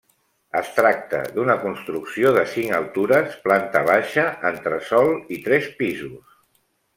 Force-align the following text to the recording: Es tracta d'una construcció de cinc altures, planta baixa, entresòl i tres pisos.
Es 0.59 0.69
tracta 0.77 1.19
d'una 1.35 1.55
construcció 1.65 2.31
de 2.37 2.45
cinc 2.53 2.73
altures, 2.77 3.35
planta 3.45 3.83
baixa, 3.91 4.25
entresòl 4.53 5.13
i 5.37 5.39
tres 5.47 5.69
pisos. 5.85 6.35